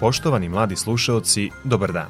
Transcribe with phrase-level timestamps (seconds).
[0.00, 2.08] Poštovani mladi slušaoci, dobar dan.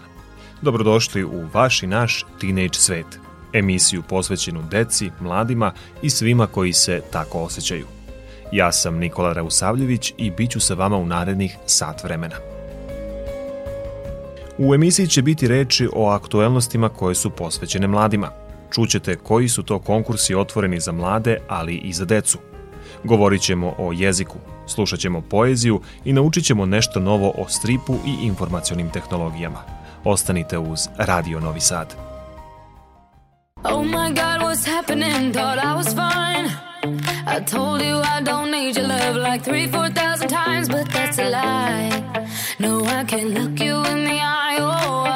[0.62, 3.06] Dobrodošli u vaš i naš Teenage svet,
[3.52, 7.86] emisiju posvećenu deci, mladima i svima koji se tako osjećaju.
[8.52, 12.36] Ja sam Nikola Rausavljević i bit ću sa vama u narednih sat vremena.
[14.58, 18.30] U emisiji će biti reči o aktuelnostima koje su posvećene mladima.
[18.72, 22.38] Čućete koji su to konkursi otvoreni za mlade, ali i za decu.
[23.04, 24.36] Govorit ćemo o jeziku,
[24.70, 29.58] Slušat ćemo poeziju i naučit ćemo nešto novo o stripu i informacionim tehnologijama.
[30.04, 31.94] Ostanite uz Radio Novi Sad.
[33.64, 35.32] Oh my god, what's happening?
[35.32, 36.46] Thought I was fine.
[37.26, 41.18] I told you I don't need your love like three, four thousand times, but that's
[41.18, 42.02] a lie.
[42.58, 44.58] No, I can't look you in the eye.
[44.60, 45.09] Oh,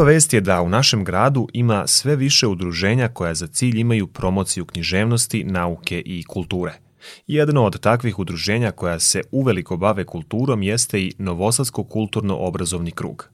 [0.00, 4.06] Lepa vest je da u našem gradu ima sve više udruženja koja za cilj imaju
[4.06, 6.72] promociju književnosti, nauke i kulture.
[7.26, 13.28] Jedno od takvih udruženja koja se uveliko bave kulturom jeste i Novosadsko kulturno-obrazovni krug.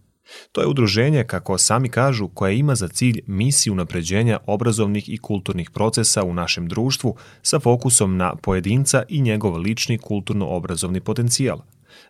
[0.52, 5.70] To je udruženje, kako sami kažu, koje ima za cilj misiju napređenja obrazovnih i kulturnih
[5.70, 11.58] procesa u našem društvu sa fokusom na pojedinca i njegov lični kulturno-obrazovni potencijal.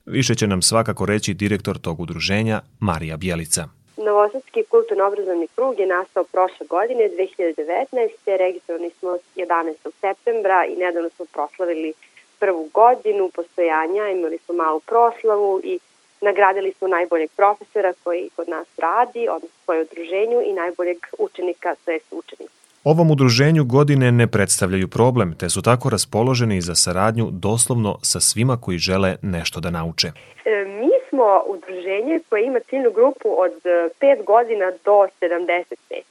[0.07, 3.69] Više će nam svakako reći direktor tog udruženja, Marija Bjelica.
[4.07, 8.39] Novosadski kulturno-obrazovni krug je nastao prošle godine, 2019.
[8.45, 9.75] Registrovani smo 11.
[10.01, 11.93] septembra i nedavno smo proslavili
[12.39, 15.79] prvu godinu postojanja, imali smo malu proslavu i
[16.21, 21.91] nagradili smo najboljeg profesora koji kod nas radi, odnosno svoje udruženju i najboljeg učenika, to
[21.91, 22.55] je učenika.
[22.85, 28.57] Ovom udruženju godine ne predstavljaju problem, te su tako raspoloženi za saradnju doslovno sa svima
[28.61, 30.09] koji žele nešto da nauče.
[30.45, 33.53] E, mi smo udruženje koje ima ciljnu grupu od
[34.01, 36.03] 5 godina do 75.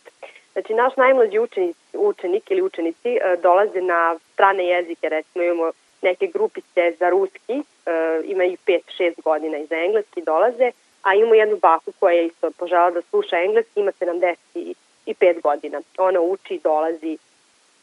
[0.53, 5.71] Znači, naš najmlađi učenik, učenik ili učenici e, dolaze na strane jezike, recimo imamo
[6.01, 7.63] neke grupice za ruski, e,
[8.23, 10.71] ima ih 5-6 godina i za engleski dolaze,
[11.01, 15.81] a imamo jednu baku koja je isto požela da sluša engleski, ima 75 godina.
[15.97, 17.17] Ona uči, dolazi,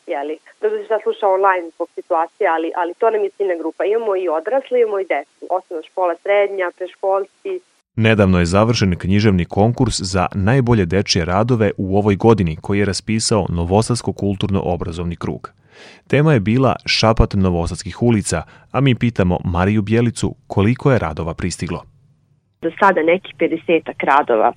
[0.06, 3.84] jeli, da se sad sluša online zbog situacije, ali, ali to nam je ciljna grupa.
[3.84, 7.60] Imamo i odrasli, imamo i decu, osnovna škola, srednja, preškolski,
[7.96, 13.46] Nedavno je završen književni konkurs za najbolje dečije radove u ovoj godini koji je raspisao
[13.49, 15.50] Novosadsko kulturno-obrazovni krug.
[16.08, 21.82] Tema je bila šapat novosadskih ulica, a mi pitamo Mariju Bjelicu koliko je radova pristiglo.
[22.62, 24.53] Do sada neki 50 radova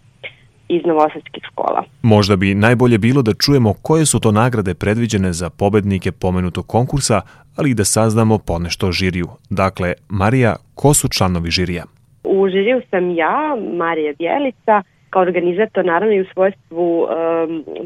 [0.68, 1.84] iz novosadskih škola.
[2.02, 7.22] Možda bi najbolje bilo da čujemo koje su to nagrade predviđene za pobednike pomenutog konkursa,
[7.58, 9.28] ali i da saznamo ponešto žiriju.
[9.50, 11.84] Dakle, Marija, ko su članovi žirija?
[12.24, 17.10] U žiriju sam ja, Marija Bjelica, kao organizator naravno i u svojstvu um,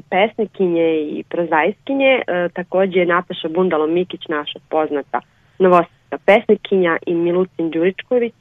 [0.09, 5.21] pesnikinje i prozajskinje, uh, takođe Nataša Bundalo Mikić, naša poznata
[5.59, 8.35] novosadska pesnikinja i Milucin Đuričković,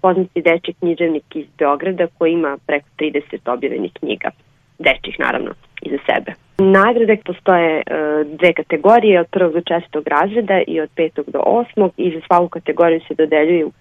[0.00, 4.30] poznati deči književnik iz Beograda koji ima preko 30 objavljenih knjiga,
[4.78, 5.50] dečih naravno,
[5.82, 6.32] iza sebe.
[6.58, 11.92] Nagrade postoje uh, dve kategorije, od prvog do čestog razreda i od petog do osmog
[11.96, 13.72] i za svaku kategoriju se dodeljuju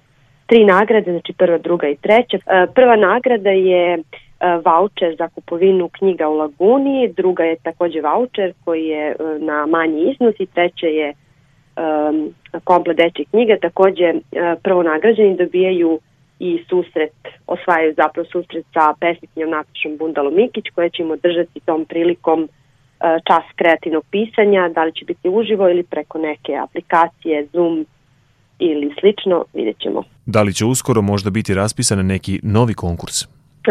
[0.46, 2.38] tri nagrade, znači prva, druga i treća.
[2.38, 4.04] Uh, prva nagrada je uh,
[4.66, 10.36] voucher za kupovinu knjiga u Laguni, druga je takođe voucher koji je na manji iznos
[10.40, 11.14] i treća je
[12.64, 13.58] komplet dečje knjiga.
[13.62, 14.14] Takođe
[14.64, 16.00] prvo nagrađeni dobijaju
[16.40, 17.14] i susret,
[17.48, 22.50] osvajaju zapravo susret sa pesnikinjom Natašom Bundalo Mikić koja će im održati tom prilikom uh,
[23.28, 27.86] čas kreativnog pisanja, da li će biti uživo ili preko neke aplikacije, Zoom
[28.60, 30.04] ili slično, vidjet ćemo.
[30.26, 33.28] Da li će uskoro možda biti raspisan neki novi konkurs?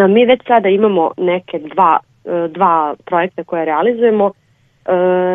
[0.09, 4.31] Mi već sada imamo neke dva, uh, dva projekta koje realizujemo.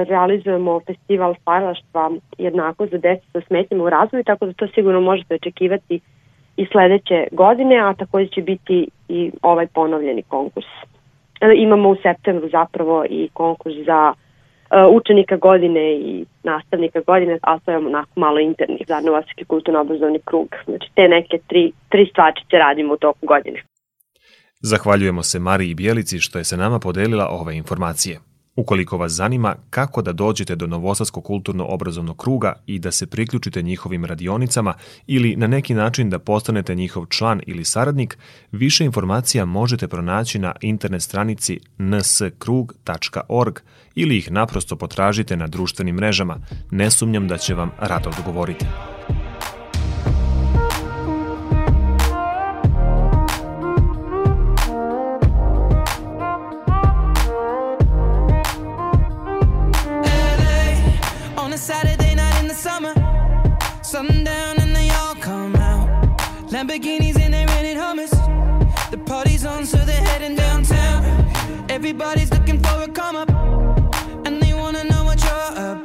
[0.07, 5.35] Realizujemo festival stvaralaštva jednako za decu sa smetnjama u razvoju, tako da to sigurno možete
[5.35, 5.99] očekivati
[6.61, 10.71] i sledeće godine, a takođe će biti i ovaj ponovljeni konkurs.
[11.41, 14.17] E, imamo u septembru zapravo i konkurs za uh,
[14.97, 20.47] učenika godine i nastavnika godine, a to je onako malo interni za Novosadski kulturno-obrazovni krug.
[20.65, 23.59] Znači te neke tri, tri stvačice radimo u toku godine.
[24.59, 28.30] Zahvaljujemo se Mariji Bijelici što je se nama podelila ove informacije.
[28.55, 34.05] Ukoliko vas zanima kako da dođete do Novosadskog kulturno-obrazovnog kruga i da se priključite njihovim
[34.05, 34.73] radionicama
[35.07, 38.17] ili na neki način da postanete njihov član ili saradnik,
[38.51, 43.59] više informacija možete pronaći na internet stranici nskrug.org
[43.95, 46.37] ili ih naprosto potražite na društvenim mrežama.
[46.71, 48.65] Ne sumnjam da će vam rado odgovoriti.
[66.51, 68.11] Lamborghinis and they rented hummus.
[68.91, 71.05] The party's on, so they're heading downtown.
[71.69, 73.29] Everybody's looking for a come up,
[74.25, 75.80] and they wanna know what you're about.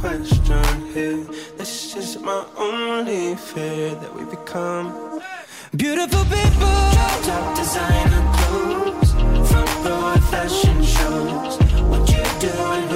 [0.00, 0.64] Question
[0.94, 1.24] here.
[1.58, 5.20] This is my only fear that we become
[5.76, 6.76] beautiful people.
[7.28, 9.12] Top designer clothes,
[9.50, 11.58] front row fashion shows.
[11.90, 12.89] What you do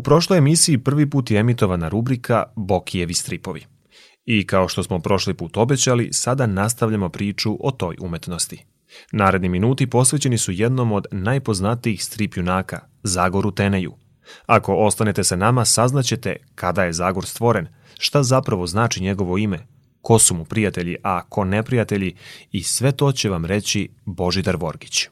[0.00, 3.64] U prošloj emisiji prvi put je emitovana rubrika Bokijevi stripovi.
[4.24, 8.64] I kao što smo prošli put obećali, sada nastavljamo priču o toj umetnosti.
[9.12, 13.92] Naredni minuti posvećeni su jednom od najpoznatijih strip junaka, Zagoru Teneju.
[14.46, 19.66] Ako ostanete sa nama, saznaćete kada je Zagor stvoren, šta zapravo znači njegovo ime,
[20.02, 22.16] ko su mu prijatelji, a ko neprijatelji
[22.52, 25.08] i sve to će vam reći Božidar Vorgić.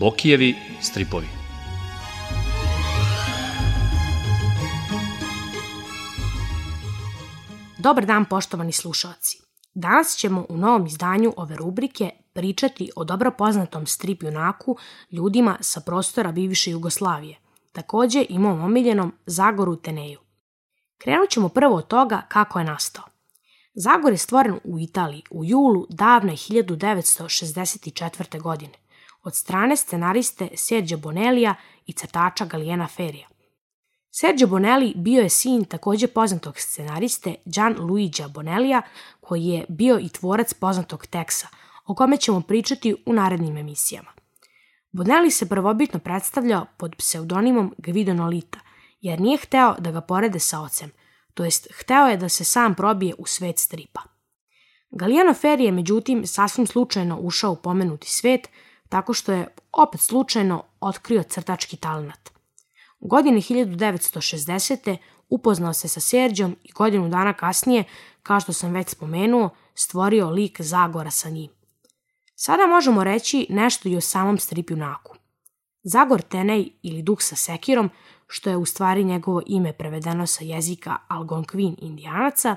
[0.00, 1.26] Bokijevi stripovi.
[7.78, 9.38] Dobar dan poštovani slušalci.
[9.74, 14.76] Danas ćemo u novom izdanju ove rubrike pričati o dobro poznatom strip junaku
[15.10, 17.36] ljudima sa prostora bivše Jugoslavije,
[17.72, 20.20] takođe i mom omiljenom Zagoru Teneju.
[20.98, 23.04] Krenut ćemo prvo od toga kako je nastao.
[23.74, 28.42] Zagor je stvoren u Italiji u julu davne 1964.
[28.42, 28.85] godine
[29.26, 31.54] od strane scenariste Sergio Bonellija
[31.86, 33.28] i crtača Galijena Ferija.
[34.10, 38.82] Sergio Bonelli bio je sin takođe poznatog scenariste Gian Luigija Bonellija,
[39.20, 41.48] koji je bio i tvorac poznatog teksa,
[41.86, 44.10] o kome ćemo pričati u narednim emisijama.
[44.92, 48.58] Bonelli se prvobitno predstavljao pod pseudonimom Guido Nolita,
[49.00, 50.90] jer nije hteo da ga porede sa ocem,
[51.34, 54.00] to jest hteo je da se sam probije u svet stripa.
[54.90, 58.48] Galijano Ferri je međutim sasvim slučajno ušao u pomenuti svet,
[58.88, 62.30] tako što je opet slučajno otkrio crtački talent.
[63.00, 64.96] U godini 1960.
[65.28, 67.84] upoznao se sa Serđom i godinu dana kasnije,
[68.22, 71.50] kao što sam već spomenuo, stvorio lik Zagora sa njim.
[72.34, 75.16] Sada možemo reći nešto i o samom strip junaku.
[75.82, 77.90] Zagor Tenej ili Duh sa sekirom,
[78.26, 82.56] što je u stvari njegovo ime prevedeno sa jezika Algonquin indijanaca,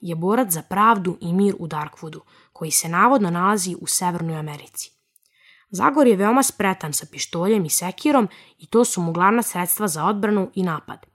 [0.00, 2.20] je borac za pravdu i mir u Darkwoodu,
[2.52, 4.99] koji se navodno nalazi u Severnoj Americi.
[5.70, 10.04] Zagor je veoma spretan sa pištoljem i sekirom i to su mu glavna sredstva za
[10.04, 11.06] odbranu i napad.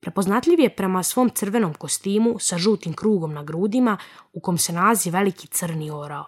[0.00, 3.96] Prepoznatljiv je prema svom crvenom kostimu sa žutim krugom na grudima
[4.32, 6.26] u kom se nalazi veliki crni orao.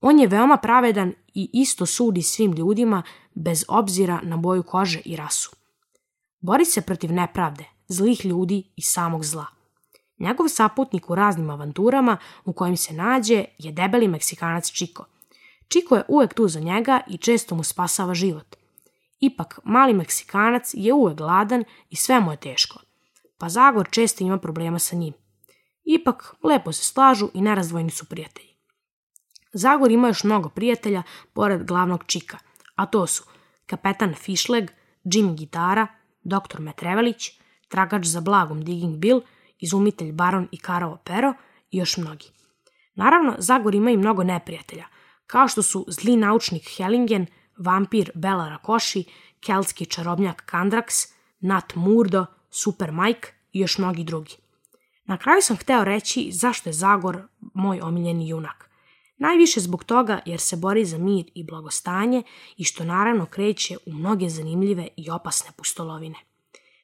[0.00, 3.02] On je veoma pravedan i isto sudi svim ljudima
[3.34, 5.50] bez obzira na boju kože i rasu.
[6.40, 9.46] Bori se protiv nepravde, zlih ljudi i samog zla.
[10.18, 15.04] Njegov saputnik u raznim avanturama u kojim se nađe je debeli Meksikanac Čiko–
[15.72, 18.56] Čiko je uvek tu za njega i često mu spasava život.
[19.20, 22.80] Ipak, mali Meksikanac je uvek gladan i sve mu je teško,
[23.38, 25.14] pa Zagor često ima problema sa njim.
[25.84, 28.48] Ipak, lepo se slažu i nerazdvojni su prijatelji.
[29.52, 32.38] Zagor ima još mnogo prijatelja pored glavnog Čika,
[32.74, 33.24] a to su
[33.66, 34.70] kapetan Fišleg,
[35.04, 35.86] Jimmy Gitara,
[36.22, 36.60] dr.
[36.60, 37.30] Metrevelić,
[37.68, 39.20] tragač za blagom Digging Bill,
[39.58, 41.34] izumitelj Baron i Karao Pero
[41.70, 42.26] i još mnogi.
[42.94, 44.86] Naravno, Zagor ima i mnogo neprijatelja–
[45.30, 49.04] kao što su zli naučnik Hellingen, vampir Bela Rakoši,
[49.40, 50.94] keltski čarobnjak Kandraks,
[51.40, 54.36] Nat Murdo, Super Mike i još mnogi drugi.
[55.04, 57.22] Na kraju sam hteo reći zašto je Zagor
[57.54, 58.70] moj omiljeni junak.
[59.18, 62.22] Najviše zbog toga jer se bori za mir i blagostanje
[62.56, 66.18] i što naravno kreće u mnoge zanimljive i opasne pustolovine.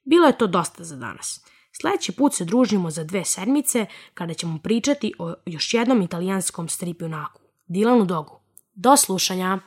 [0.04, 1.44] Bilo je to dosta za danas.
[1.72, 7.02] Sledeći put se družimo za dve sedmice kada ćemo pričati o još jednom italijanskom strip
[7.02, 7.45] junaku.
[7.66, 8.40] Dilanu Dogu.
[8.74, 9.58] Do slušanja!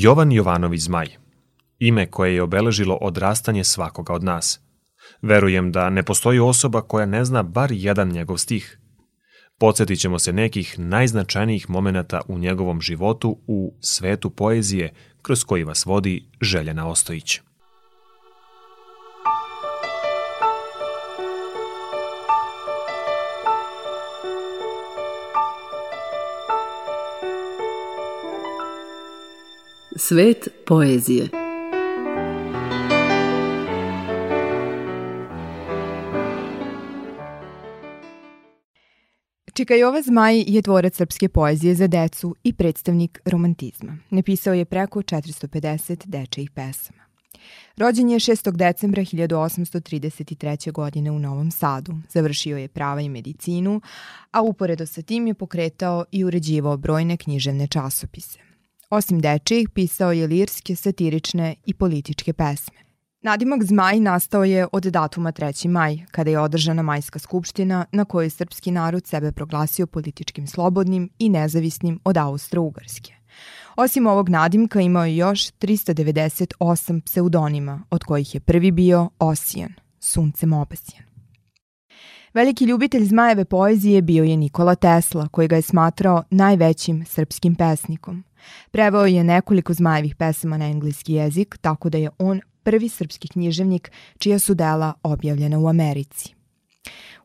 [0.00, 1.06] Jovan Jovanović Zmaj.
[1.78, 4.60] Ime koje je obeležilo odrastanje svakoga od nas.
[5.22, 8.78] Verujem da ne postoji osoba koja ne zna bar jedan njegov stih.
[9.58, 15.86] Podsjetit ćemo se nekih najznačajnijih momenata u njegovom životu u svetu poezije kroz koji vas
[15.86, 17.40] vodi Željana Ostojić.
[30.00, 31.28] Svet poezije.
[39.52, 43.96] Čika Jova Zmaj je tvorac srpske poezije za decu i predstavnik romantizma.
[44.10, 47.02] Napisao je preko 450 dečijih pesama.
[47.76, 48.56] Rođen je 6.
[48.56, 50.72] decembra 1833.
[50.72, 51.94] godine u Novom Sadu.
[52.08, 53.80] Završio je prava i medicinu,
[54.30, 58.47] a uporedo sa tim je pokretao i uređivao brojne književne časopise.
[58.90, 62.78] Osim dečijih, pisao je lirske, satirične i političke pesme.
[63.22, 65.68] Nadimak Zmaj nastao je od datuma 3.
[65.68, 71.28] maj, kada je održana majska skupština na kojoj srpski narod sebe proglasio političkim slobodnim i
[71.28, 73.12] nezavisnim od Austro-Ugarske.
[73.76, 80.52] Osim ovog nadimka imao je još 398 pseudonima, od kojih je prvi bio Osijan, suncem
[80.52, 81.07] obasjan.
[82.34, 88.24] Veliki ljubitelj zmajeve poezije bio je Nikola Tesla, koji ga je smatrao najvećim srpskim pesnikom.
[88.70, 93.92] Preveo je nekoliko zmajevih pesama na engleski jezik, tako da je on prvi srpski književnik
[94.18, 96.34] čija su dela objavljena u Americi.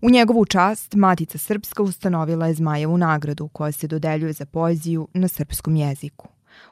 [0.02, 5.28] U njegovu čast Matica Srpska ustanovila je Zmajevu nagradu koja se dodeljuje za poeziju na
[5.28, 6.28] srpskom jeziku.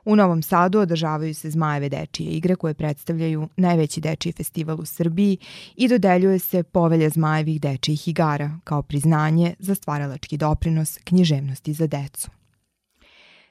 [0.05, 5.37] U Novom Sadu održavaju se Zmajeve dečije igre koje predstavljaju najveći dečiji festival u Srbiji
[5.75, 12.29] i dodeljuje se povelja Zmajevih dečijih igara kao priznanje za stvaralački doprinos književnosti za decu.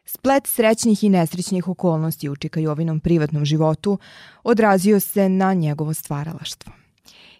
[0.05, 3.99] Splet srećnih i nesrećnih okolnosti u Čika Jovinom privatnom životu
[4.45, 6.73] odrazio se na njegovo stvaralaštvo.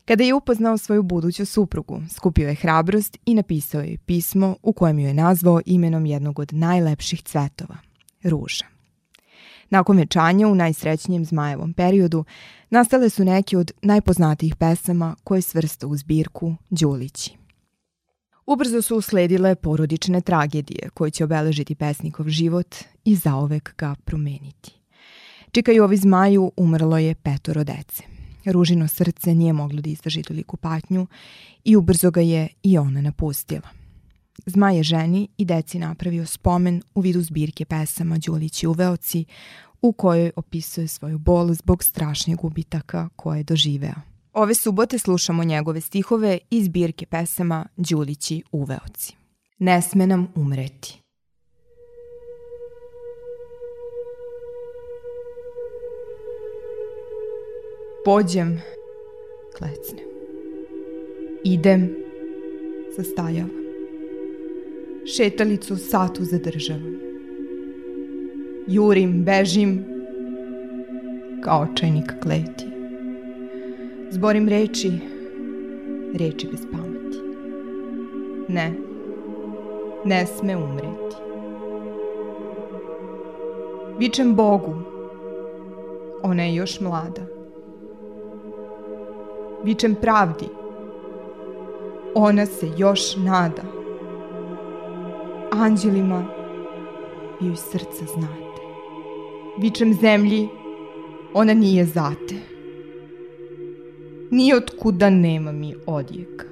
[0.05, 4.99] Kada je upoznao svoju buduću suprugu, skupio je hrabrost i napisao je pismo u kojem
[4.99, 7.77] ju je nazvao imenom jednog od najlepših cvetova–
[8.23, 8.80] ruža.
[9.71, 12.25] Nakon večanja u najsrećnijem zmajevom periodu
[12.71, 17.37] nastale su neke od najpoznatijih pesama koje svrsta u zbirku Đulići.
[18.47, 24.73] Ubrzo su usledile porodične tragedije koje će obeležiti pesnikov život i zaovek ga promeniti.
[25.51, 28.03] Čika ovi zmaju umrlo je petoro dece.
[28.45, 31.07] Ružino srce nije moglo da izdrži toliku patnju
[31.65, 33.80] i ubrzo ga je i ona napustila.
[34.47, 39.25] Zmaj je ženi i deci napravio spomen u vidu zbirke pesama Đulići uveoci
[39.83, 43.95] u kojoj opisuje svoju bol zbog strašnih gubitaka koje je doživeo.
[44.33, 49.15] Ove subote slušamo njegove stihove iz zbirke pesama Đulići uveoci.
[49.59, 51.01] Ne sme nam umreti.
[58.05, 58.61] Pođem,
[59.59, 60.07] klecnem.
[61.45, 61.97] Idem,
[62.97, 63.70] zastajavam.
[65.05, 67.01] Šetalicu satu zadržavam.
[68.67, 69.85] Jurim, bežim,
[71.45, 72.65] kao očajnik kleti.
[74.11, 74.91] Zborim reči,
[76.15, 77.19] reči bez pameti.
[78.49, 78.73] Ne,
[80.05, 81.17] ne sme umreti.
[83.99, 84.75] Vičem Bogu,
[86.23, 87.23] ona je još mlada.
[89.65, 90.47] Vičem pravdi,
[92.15, 93.80] ona se još nada.
[95.53, 96.25] Anđelima
[97.41, 98.61] vi iz srca znate.
[99.59, 100.49] Vičem zemlji,
[101.35, 102.35] ona nije zate.
[104.31, 106.45] Nijotkuda nema mi odjeka.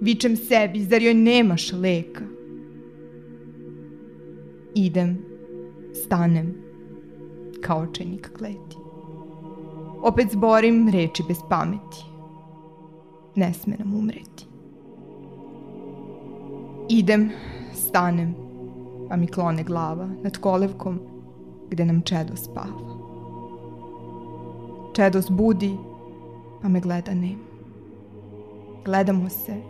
[0.00, 2.24] Vičem sebi, zar joj nemaš leka?
[4.74, 5.18] Idem,
[6.04, 6.54] stanem,
[7.60, 8.76] kao očenik kleti.
[10.02, 12.04] Opet zborim reči bez pameti.
[13.34, 14.46] Ne sme nam umreti.
[16.88, 17.30] Idem,
[17.74, 18.34] stanem,
[19.08, 21.00] pa mi klone glava nad kolevkom
[21.70, 23.00] gde nam Čedo spava.
[24.96, 25.76] Čedo zbudi,
[26.62, 27.50] pa me gleda nema.
[28.84, 29.60] Gledamo se,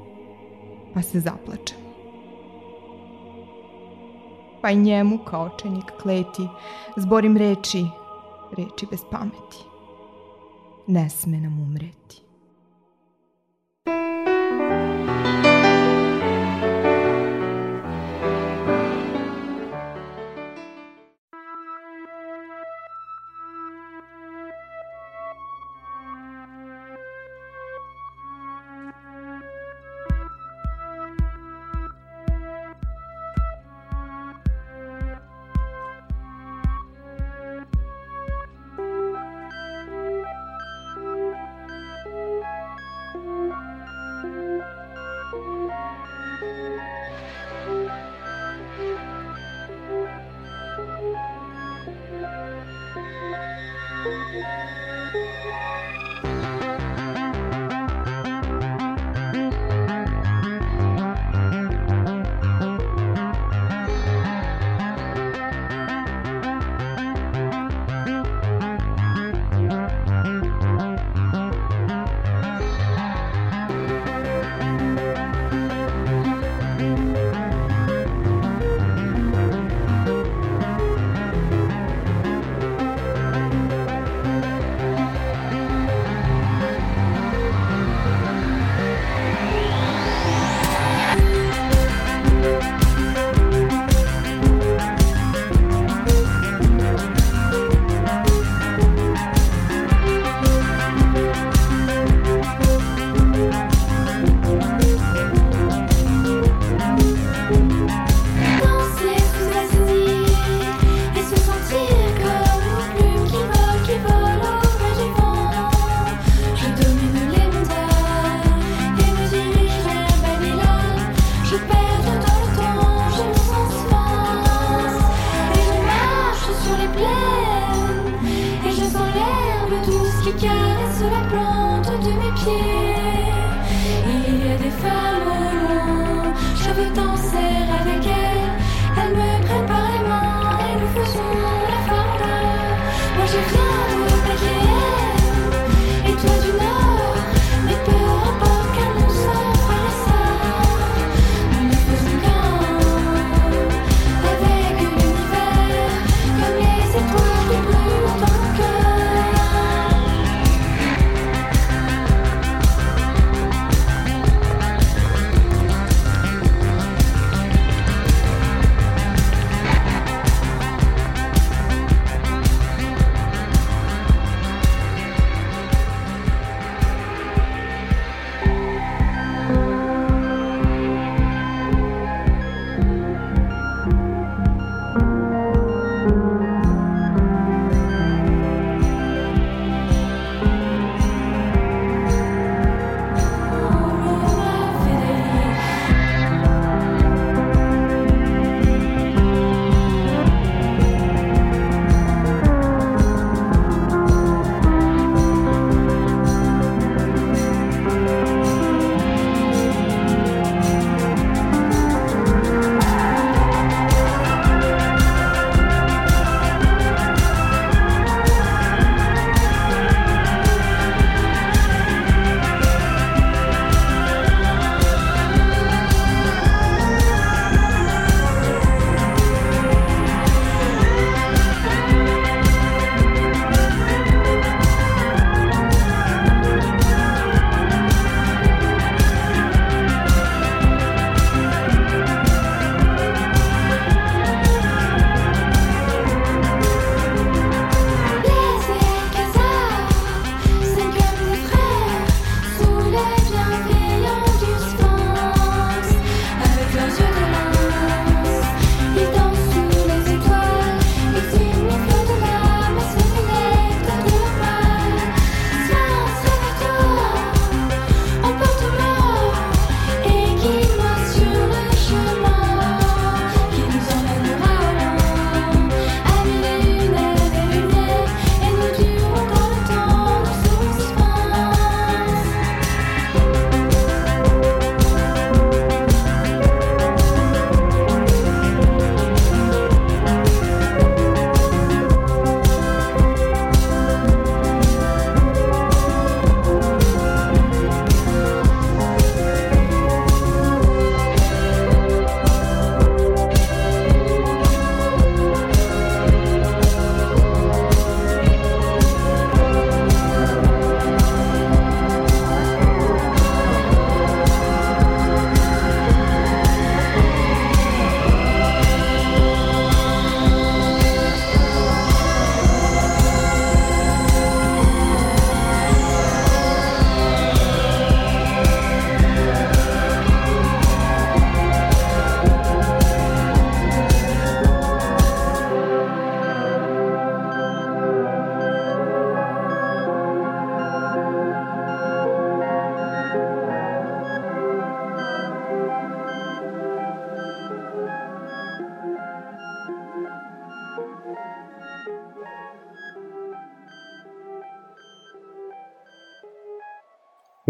[0.95, 1.81] pa se zaplačemo.
[4.63, 6.49] Pa i njemu kao očenik kleti,
[6.97, 7.85] zborim reči,
[8.57, 9.65] reči bez pameti.
[10.87, 12.30] Ne sme nam umreti.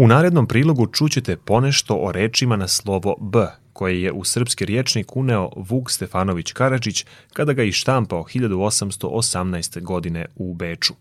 [0.01, 3.39] U narednom prilogu čućete ponešto o rečima na slovo B,
[3.73, 9.81] koje je u srpski riječnik uneo Vuk Stefanović Karadžić kada ga ištampao 1818.
[9.81, 10.93] godine u Beču.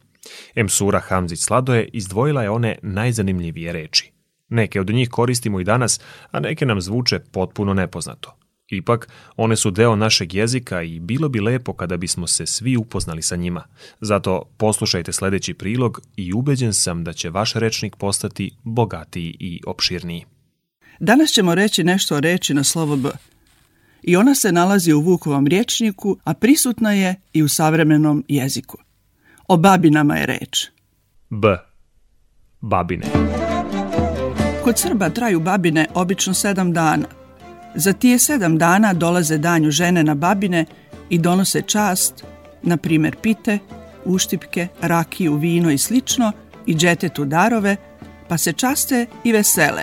[0.55, 4.13] Emsura Hamzić Sladoje izdvojila je one najzanimljivije reči.
[4.49, 8.40] Neke od njih koristimo i danas, a neke nam zvuče potpuno nepoznato.
[8.71, 13.23] Ipak, one su deo našeg jezika i bilo bi lepo kada bismo se svi upoznali
[13.23, 13.65] sa njima.
[14.01, 20.25] Zato poslušajte sledeći prilog i ubeđen sam da će vaš rečnik postati bogatiji i opširniji.
[21.01, 23.09] Danas ćemo reći nešto o reči na slovo B.
[24.03, 28.79] I ona se nalazi u Vukovom riječniku, a prisutna je i u savremenom jeziku.
[29.49, 30.67] O babinama je reč.
[31.31, 31.49] B.
[32.61, 33.07] Babine.
[34.65, 37.20] Kod Srba traju babine obično sedam dana.
[37.75, 40.65] Za tije sedam dana dolaze danju žene na babine
[41.11, 42.25] i donose čast,
[42.63, 43.59] na primer pite,
[44.05, 46.33] uštipke, rakiju, vino i slično
[46.67, 47.77] i džetetu darove,
[48.29, 49.83] pa se časte i vesele.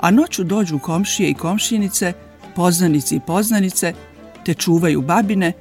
[0.00, 2.12] A noću dođu komšije i komšinice,
[2.56, 3.92] poznanici i poznanice,
[4.44, 5.52] te čuvaju babine,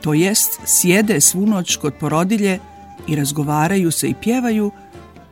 [0.00, 2.58] to jest sjede svu noć kod porodilje
[3.08, 4.70] i razgovaraju se i pjevaju,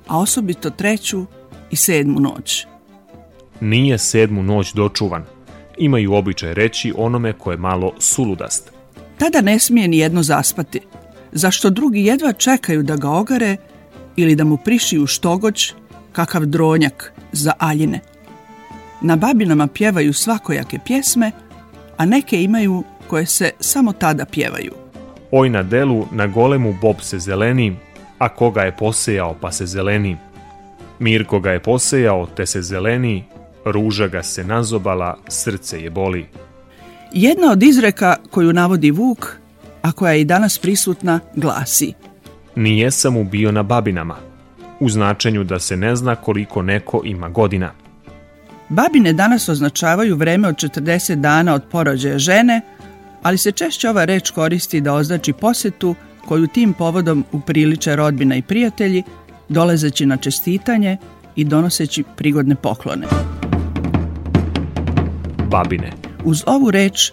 [0.06, 1.26] a osobito treću
[1.70, 2.66] i sedmu noć.
[3.60, 5.37] Nije sedmu noć dočuvan.
[5.78, 8.72] Imaju običaj reći onome ko je malo suludast.
[9.18, 10.80] Tada ne smije ni jedno zaspati,
[11.32, 13.56] zašto drugi jedva čekaju da ga ogare
[14.16, 15.72] ili da mu prišiju štogoć,
[16.12, 18.00] kakav dronjak za aljine.
[19.00, 21.32] Na babinama pjevaju svakojake pjesme,
[21.96, 24.72] a neke imaju koje se samo tada pjevaju.
[25.30, 27.76] Oj na delu, na golemu bob se zeleni,
[28.18, 30.16] a koga je posejao pa se zeleni.
[30.98, 33.24] Mirko ga je posejao te se zeleni,
[33.64, 36.26] ruža ga se nazobala, srce je boli.
[37.12, 39.36] Jedna od izreka koju navodi Vuk,
[39.82, 41.92] a koja je i danas prisutna, glasi
[42.56, 44.16] Nije sam ubio na babinama,
[44.80, 47.72] u značenju da se ne zna koliko neko ima godina.
[48.68, 52.60] Babine danas označavaju vreme od 40 dana od porođaja žene,
[53.22, 55.94] ali se češće ova reč koristi da označi posetu
[56.26, 59.02] koju tim povodom upriliče rodbina i prijatelji,
[59.48, 60.96] dolazeći na čestitanje
[61.36, 63.06] i donoseći prigodne poklone.
[65.48, 65.92] Babine.
[66.24, 67.12] Uz ovu reč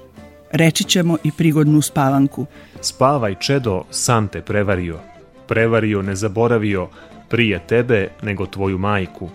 [0.51, 2.45] reći ćemo i prigodnu spavanku.
[2.81, 4.99] Spavaj čedo, san te prevario.
[5.47, 6.87] Prevario ne zaboravio,
[7.29, 9.29] prije tebe nego tvoju majku.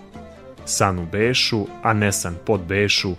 [0.65, 3.11] San u bešu, a ne san pod bešu,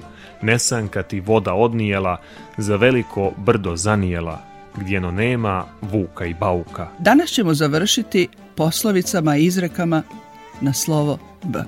[0.43, 2.17] nesanka ti voda odnijela,
[2.57, 4.39] za veliko brdo zanijela,
[4.77, 6.89] gdjeno nema vuka i bauka.
[6.99, 10.03] Danas ćemo završiti poslovicama i izrekama
[10.61, 11.59] na slovo B.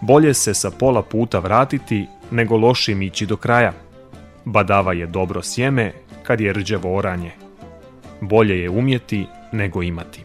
[0.00, 3.72] Bolje se sa pola puta vratiti nego lošim ići do kraja.
[4.44, 7.30] Badava je dobro sjeme kad je rđavo oranje.
[8.20, 10.22] Bolje je umjeti nego imati.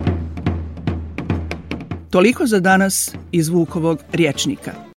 [2.09, 4.90] Toliko za danas iz Vukovog riječnika.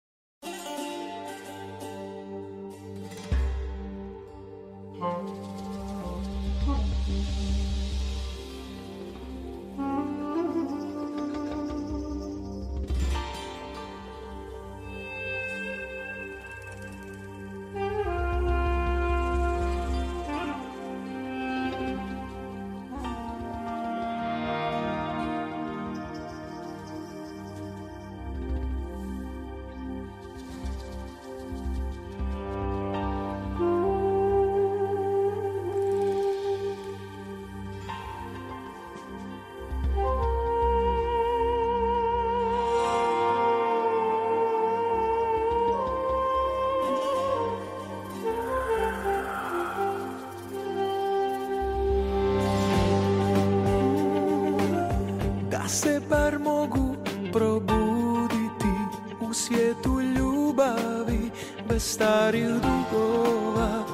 [55.63, 56.97] Da se bar mogu
[57.33, 58.73] probuditi
[59.21, 61.31] u svijetu ljubavi
[61.69, 63.85] bez starih dugova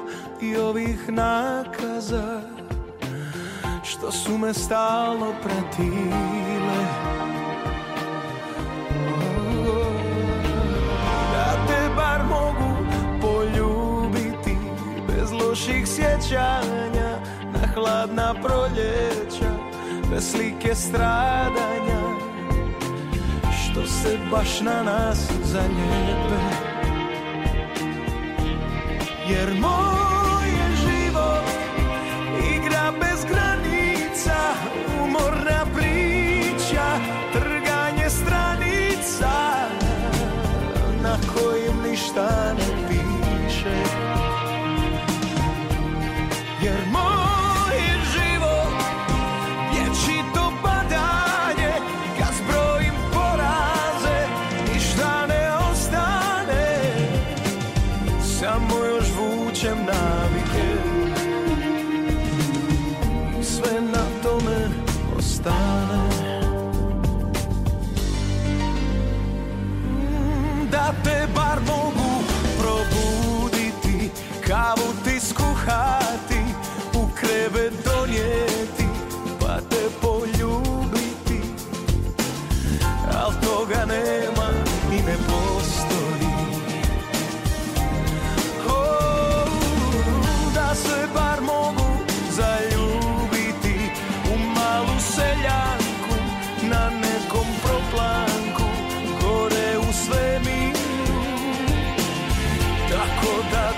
[0.40, 2.40] i ovih nakaza
[3.82, 6.84] što su me stalno pratile.
[11.32, 12.76] Da te bar mogu
[13.20, 14.56] poljubiti
[15.08, 17.18] bez loših sjećanja
[17.52, 19.57] na hladna proljeća
[20.10, 22.18] bez slike stradanja
[23.62, 26.42] što se baš na nas zaljepe
[29.28, 30.07] jer moj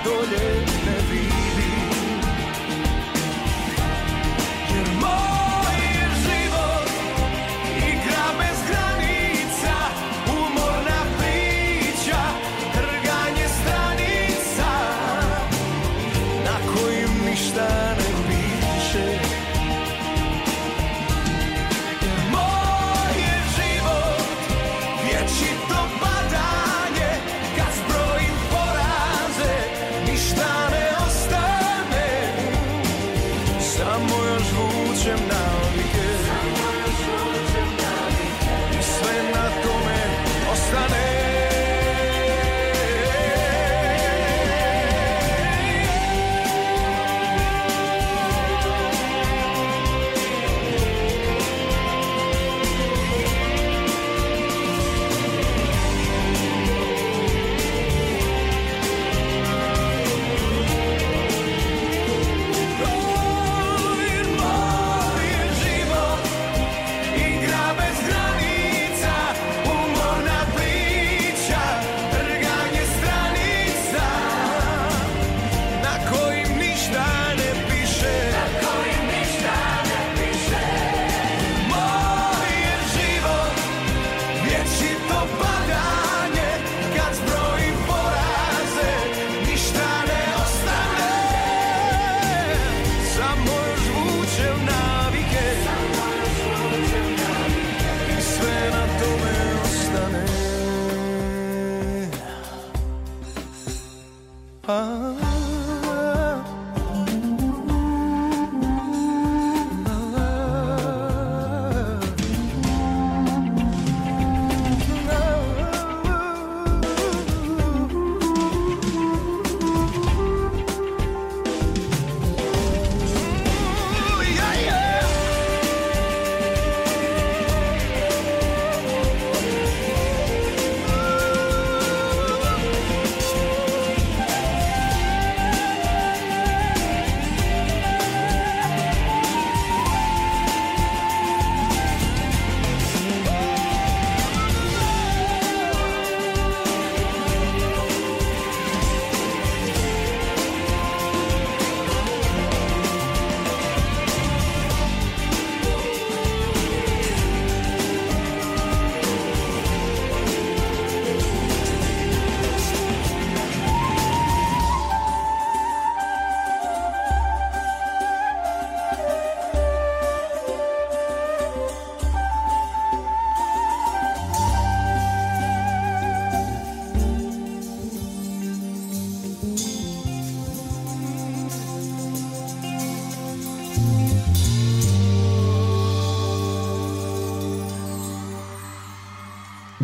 [0.04, 0.69] tako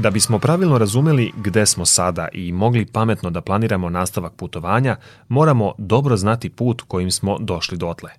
[0.06, 4.96] Da bismo pravilno razumeli gde smo sada i mogli pametno da planiramo nastavak putovanja,
[5.28, 8.10] moramo dobro znati put kojim smo došli dotle.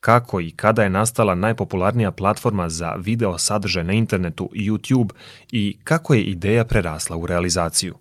[0.00, 5.10] Kako i kada je nastala najpopularnija platforma za video sadržaj na internetu YouTube
[5.52, 7.94] i kako je ideja prerasla u realizaciju.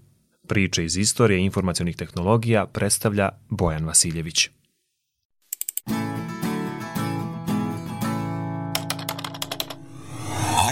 [0.48, 4.50] Priče iz istorije informacionih tehnologija predstavlja Bojan Vasiljević.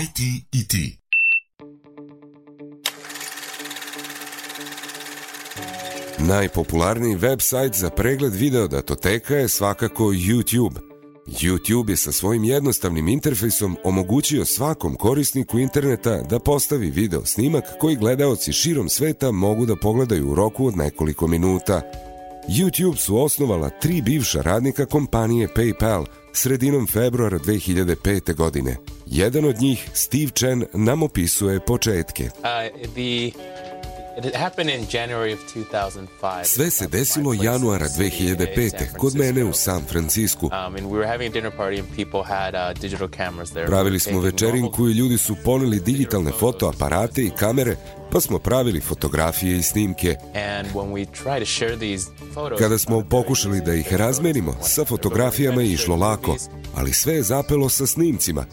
[0.04, 0.20] IT
[0.52, 1.09] i ti.
[6.28, 10.80] Najpopularniji web sajt za pregled video datoteka je svakako YouTube.
[11.28, 17.96] YouTube je sa svojim jednostavnim interfejsom omogućio svakom korisniku interneta da postavi video snimak koji
[17.96, 21.82] gledaoci širom sveta mogu da pogledaju u roku od nekoliko minuta.
[22.48, 28.36] YouTube su osnovala tri bivša radnika kompanije PayPal sredinom februara 2005.
[28.36, 28.78] godine.
[29.06, 32.24] Jedan od njih, Steve Chen, nam opisuje početke.
[32.24, 33.32] Uh, the
[36.44, 38.98] Sve se desilo januara 2005.
[38.98, 40.46] kod mene u San Francisku.
[40.46, 43.68] Um, and we were having a dinner party and people had uh, digital cameras there.
[43.68, 47.76] Pravili smo večerinku i ljudi su poneli digitalne fotoaparate i kamere
[48.12, 50.16] pa smo pravili fotografije i snimke.
[52.60, 56.36] Kada smo pokušali da ih razmenimo, sa fotografijama je išlo lako,
[56.76, 58.46] ali sve je zapelo sa snimcima.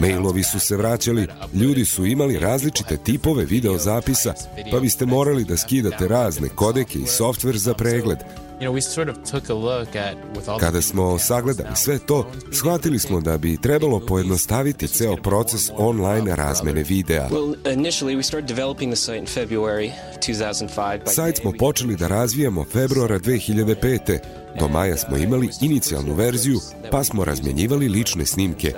[0.00, 4.34] Mailovi su se vraćali, ljudi su imali različite tipove videozapisa,
[4.70, 8.18] pa biste morali da skidate razne kodeke i softver za pregled.
[8.62, 11.98] You know, we sort of took a look at with all Kada smo sagledali sve
[11.98, 17.28] to, shvatili smo da bi trebalo pojednostaviti ceo proces online razmene videa.
[17.28, 21.04] Well, initially we started developing the site in February of 2005.
[21.04, 24.18] By Sajt smo počeli da razvijamo februara 2005.
[24.58, 26.60] Do maja smo imali inicijalnu verziju,
[26.90, 28.74] pa smo razmenjivali lične snimke.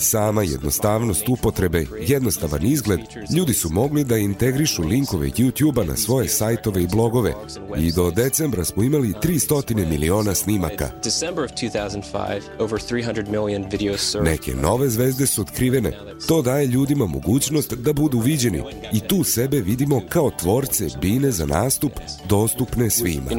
[0.00, 3.00] Sama jednostavnost upotrebe, jednostavan izgled,
[3.36, 7.34] ljudi su mogli da integrišu linkove YouTube-a na svoje sajtove i blogove
[7.78, 10.90] i do decembra smo imali 300 miliona snimaka.
[11.04, 14.30] December of 2005, over 300 million videos served.
[14.32, 15.92] Neke nove zvezde su otkrivene.
[16.28, 21.46] To daje ljudima mogućnost da budu viđeni i tu sebe vidimo kao tvorce bine za
[21.46, 21.92] nastup
[22.28, 23.30] dostupne svima.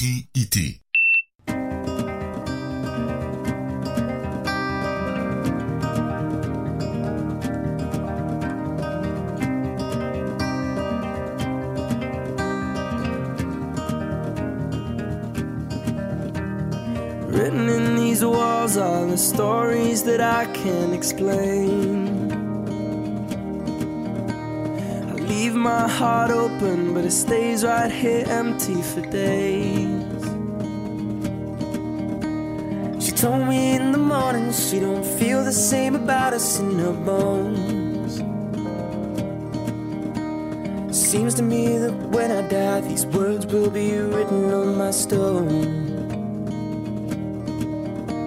[0.00, 0.80] Ti.
[17.28, 22.32] Written in these walls are the stories that I can't explain.
[25.10, 29.89] I leave my heart open, but it stays right here empty for days.
[34.52, 38.12] She don't feel the same about us in her bones.
[40.96, 45.90] Seems to me that when I die, these words will be written on my stone.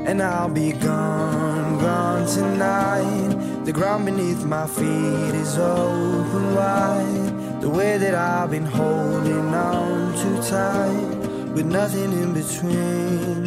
[0.07, 3.63] And I'll be gone, gone tonight.
[3.65, 7.61] The ground beneath my feet is open wide.
[7.61, 13.42] The way that I've been holding on too tight, with nothing in between.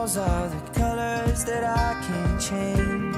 [0.00, 3.16] Walls are the colors that I can't change.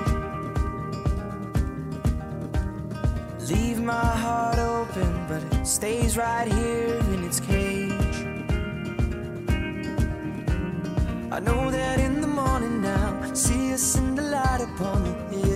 [3.51, 8.17] Leave my heart open, but it stays right here in its cage.
[11.31, 15.52] I know that in the morning now, see us in the light upon the hill.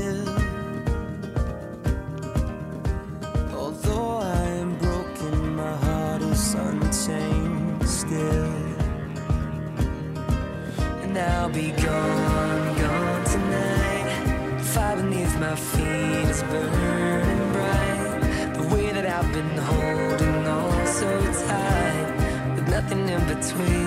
[11.16, 14.60] And I'll be gone, gone tonight.
[14.60, 18.52] Fire beneath my feet is burning bright.
[18.54, 21.08] The way that I've been holding on so
[21.48, 23.85] tight, with nothing in between.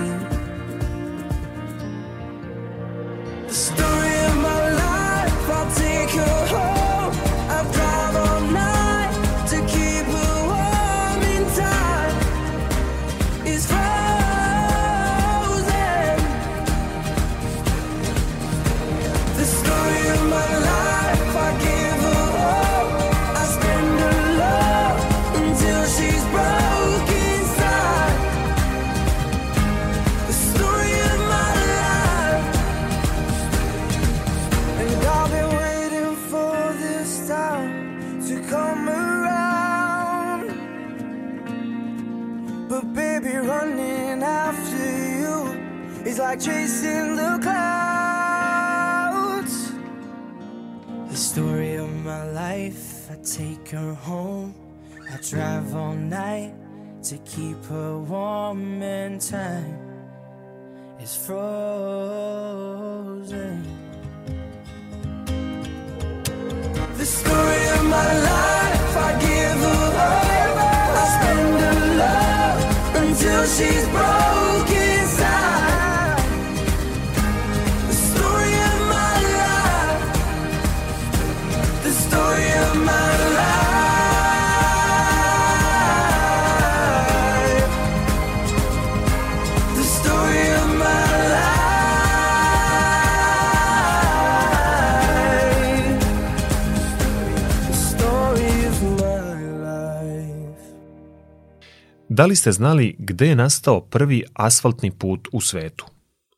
[46.30, 47.72] Like chasing the clouds.
[51.08, 54.54] The story of my life, I take her home.
[55.12, 56.54] I drive all night
[57.02, 59.76] to keep her warm and time
[61.00, 61.46] is frozen.
[67.00, 70.58] The story of my life, I give her hope.
[71.02, 72.60] I spend her love
[73.02, 74.19] until she's broke
[102.20, 105.86] Da li ste znali gde je nastao prvi asfaltni put u svetu?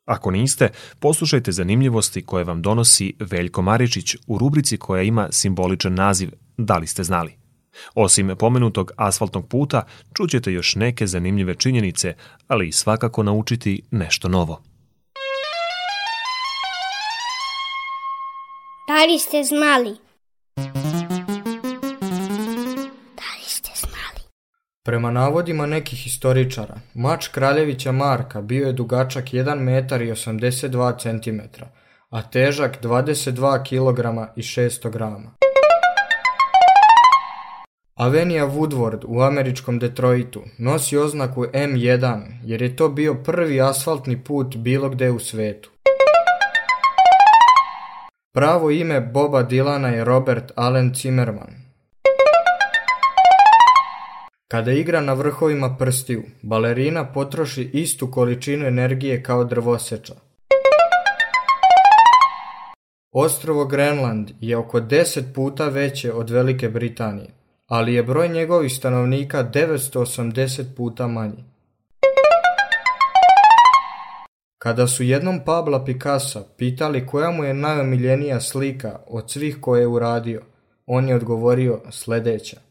[0.05, 0.69] Ako niste,
[0.99, 6.87] poslušajte zanimljivosti koje vam donosi Veljko Maričić u rubrici koja ima simboličan naziv Da li
[6.87, 7.35] ste znali?
[7.95, 12.15] Osim pomenutog asfaltnog puta, čućete još neke zanimljive činjenice,
[12.49, 14.63] ali i svakako naučiti nešto novo.
[18.89, 20.12] Da li ste znali?
[24.85, 31.63] Prema navodima nekih historičara, mač kraljevića Marka bio je dugačak 1 metar i 82 cm,
[32.11, 35.35] a težak 22 kg i 600 grama.
[37.95, 44.57] Avenija Woodward u američkom Detroitu nosi oznaku M1 jer je to bio prvi asfaltni put
[44.57, 45.71] bilo gde u svetu.
[48.35, 51.62] Pravo ime Boba Dilana je Robert Allen Zimmerman.
[54.53, 60.15] Kada igra na vrhovima prstiju, balerina potroši istu količinu energije kao drvoseča.
[63.13, 67.31] Ostrovo Grenland je oko 10 puta veće od Velike Britanije,
[67.67, 71.45] ali je broj njegovih stanovnika 980 puta manji.
[74.59, 79.87] Kada su jednom Pabla Picassa pitali koja mu je najomiljenija slika od svih koje je
[79.87, 80.43] uradio,
[80.87, 82.62] on je odgovorio sledeća.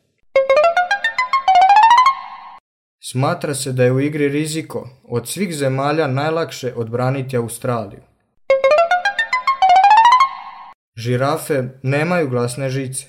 [3.12, 8.00] Smatra se da je u igri riziko od svih zemalja najlakše odbraniti Australiju.
[10.96, 13.06] Žirafe nemaju glasne žice.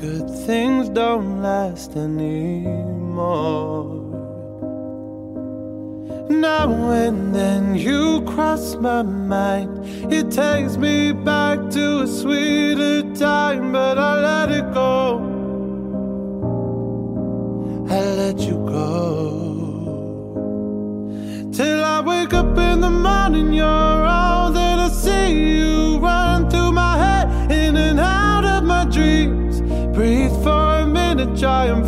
[0.00, 3.84] Good things don't last anymore.
[6.30, 9.84] Now and then you cross my mind.
[10.12, 12.57] It takes me back to a sweeter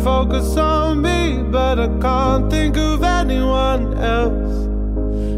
[0.03, 4.67] focus on me, but I can't think of anyone else.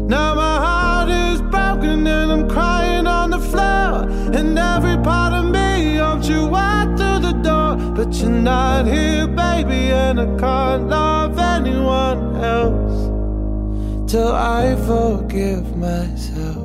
[0.08, 4.08] Now my heart is broken and I'm crying on the floor.
[4.38, 9.26] And every part of me hopes you walk through the door, but you're not here,
[9.26, 16.64] baby, and I can't love anyone else till I forgive myself.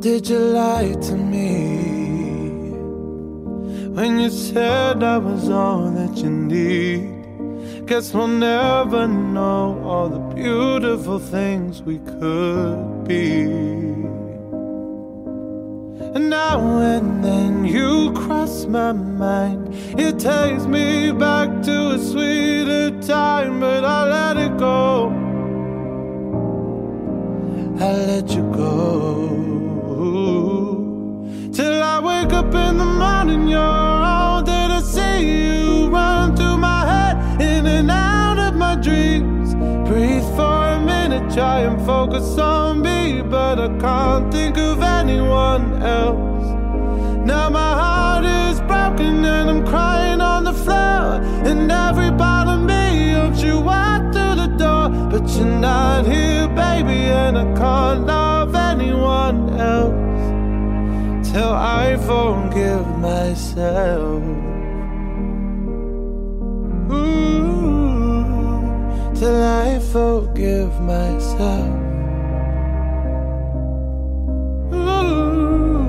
[0.00, 1.99] Did you lie to me
[3.94, 7.86] when you said I was all that you need?
[7.86, 13.42] Guess we'll never know all the beautiful things we could be.
[16.14, 19.74] And now and then you cross my mind.
[19.98, 25.10] It takes me back to a sweeter time, but I let it go.
[27.80, 29.40] I let you go.
[31.52, 33.79] Till I wake up in the morning, you're
[41.34, 46.46] try and focus on me, but I can't think of anyone else.
[47.24, 51.20] Now my heart is broken and I'm crying on the floor.
[51.48, 56.48] And every part of me hopes you walk through the door, but you're not here,
[56.48, 64.49] baby, and I can't love anyone else till I forgive myself.
[69.20, 71.68] Till I forgive myself.
[74.72, 75.84] Ooh,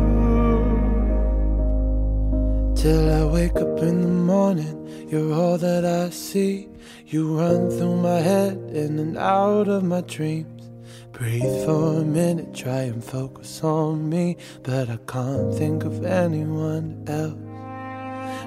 [2.75, 6.67] till I wake up in the morning, you're all that I see.
[7.07, 10.69] You run through my head in and out of my dreams.
[11.13, 17.05] Breathe for a minute, try and focus on me, but I can't think of anyone
[17.07, 17.39] else.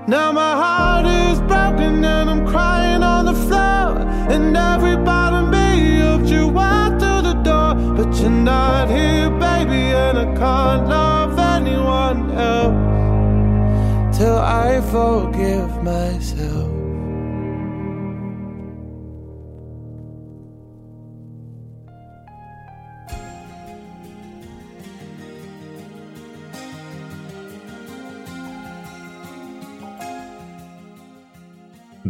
[0.06, 2.93] Now my heart is broken and I'm crying.
[4.32, 7.74] And every part of me hoped you walked through the door.
[7.96, 16.63] But you're not here, baby, and I can't love anyone else till I forgive myself.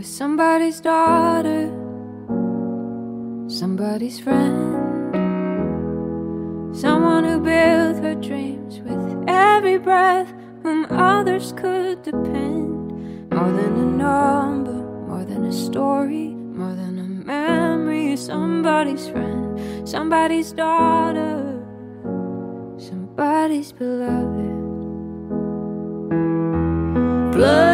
[0.00, 1.68] Was somebody's daughter,
[3.48, 5.14] somebody's friend,
[6.74, 10.32] someone who built her dreams with every breath,
[10.62, 12.90] whom others could depend.
[13.30, 20.52] More than a number, more than a story, more than a memory, somebody's friend, somebody's
[20.52, 21.62] daughter,
[22.78, 24.48] somebody's beloved.
[27.34, 27.69] Blood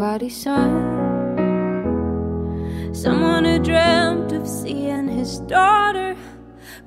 [0.00, 0.70] somebody's son,
[2.94, 6.16] someone who dreamt of seeing his daughter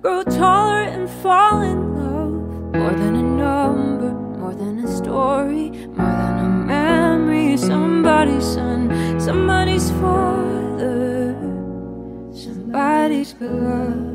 [0.01, 2.34] grow taller and fall in love.
[2.74, 7.55] More than a number, more than a story, more than a memory.
[7.55, 8.89] Somebody's son,
[9.20, 11.36] somebody's father,
[12.34, 14.12] somebody's beloved.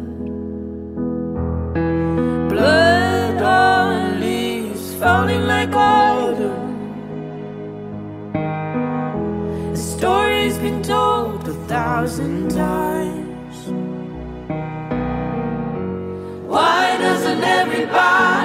[11.98, 13.56] Thousand times.
[16.46, 18.37] Why doesn't everybody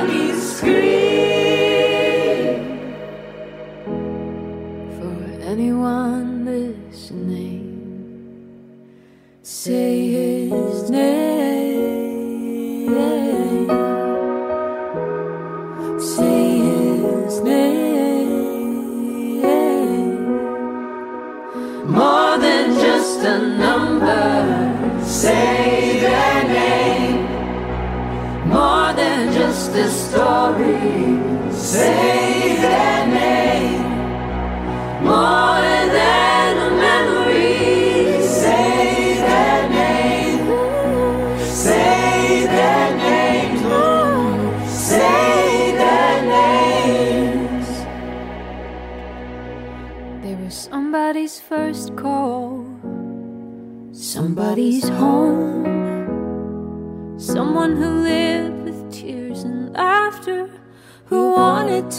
[31.74, 33.82] Say their name.
[35.04, 38.22] More than a memory.
[38.22, 40.42] Say their name.
[41.64, 43.62] Say their names.
[44.70, 47.70] Say their names.
[50.24, 52.68] They were somebody's first call,
[53.94, 55.53] somebody's home,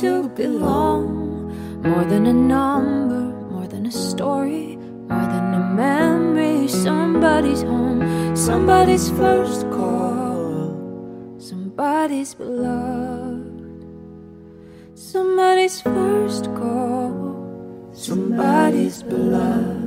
[0.00, 1.52] to belong.
[1.82, 4.76] More than a number, more than a story,
[5.08, 6.66] more than a memory.
[6.68, 13.86] Somebody's home, somebody's first call, somebody's beloved,
[14.94, 19.83] somebody's first call, somebody's beloved.